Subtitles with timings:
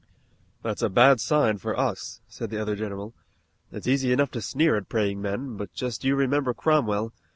[0.63, 3.13] "That's a bad sign for us," said the other general.
[3.71, 7.13] "It's easy enough to sneer at praying men, but just you remember Cromwell.